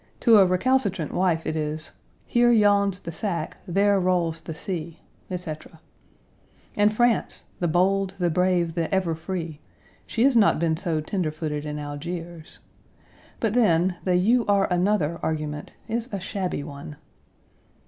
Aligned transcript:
To 0.21 0.39
a 0.39 0.45
recalcitrant 0.47 1.11
wife 1.13 1.45
it 1.45 1.55
is, 1.55 1.91
"Here 2.25 2.49
yawns 2.51 3.01
the 3.01 3.11
sack; 3.11 3.57
there 3.67 3.99
rolls 3.99 4.41
the 4.41 4.55
sea," 4.55 4.99
etc. 5.29 5.79
And 6.75 6.91
France, 6.91 7.45
the 7.59 7.67
bold, 7.67 8.15
the 8.17 8.31
brave, 8.31 8.73
the 8.73 8.91
ever 8.91 9.13
free, 9.13 9.59
she 10.07 10.23
has 10.23 10.35
not 10.35 10.57
been 10.57 10.75
so 10.75 11.01
tender 11.01 11.29
footed 11.29 11.67
in 11.67 11.77
Algiers. 11.77 12.57
But 13.39 13.53
then 13.53 13.97
the 14.03 14.15
"you 14.15 14.43
are 14.47 14.65
another" 14.73 15.19
argument 15.21 15.73
is 15.87 16.11
a 16.11 16.19
shabby 16.19 16.63
one. 16.63 16.95